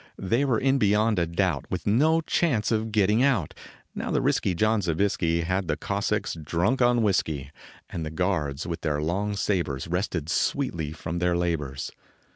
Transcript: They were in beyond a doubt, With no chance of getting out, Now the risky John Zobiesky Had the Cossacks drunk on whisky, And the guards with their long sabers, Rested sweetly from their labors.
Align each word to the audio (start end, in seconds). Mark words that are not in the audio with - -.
They 0.17 0.43
were 0.45 0.57
in 0.59 0.79
beyond 0.79 1.19
a 1.19 1.27
doubt, 1.27 1.65
With 1.69 1.85
no 1.85 2.21
chance 2.21 2.71
of 2.71 2.91
getting 2.91 3.21
out, 3.21 3.53
Now 3.93 4.09
the 4.09 4.19
risky 4.19 4.55
John 4.55 4.81
Zobiesky 4.81 5.43
Had 5.43 5.67
the 5.67 5.77
Cossacks 5.77 6.33
drunk 6.43 6.81
on 6.81 7.03
whisky, 7.03 7.51
And 7.87 8.03
the 8.03 8.09
guards 8.09 8.65
with 8.65 8.81
their 8.81 8.99
long 8.99 9.35
sabers, 9.35 9.87
Rested 9.87 10.27
sweetly 10.27 10.91
from 10.91 11.19
their 11.19 11.37
labors. 11.37 11.91